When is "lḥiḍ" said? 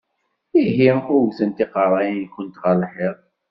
2.83-3.15